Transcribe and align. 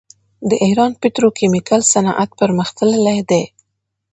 د 0.49 0.51
ایران 0.65 0.91
پتروکیمیکل 1.01 1.81
صنعت 1.93 2.29
پرمختللی 2.39 3.19
دی. 3.29 3.43